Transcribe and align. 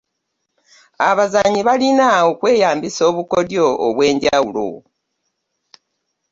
Abazaanyi 1.09 1.61
balina 1.67 2.07
okweyambisa 2.31 3.01
obukodyo 3.09 3.65
obwenjawulo. 3.87 4.67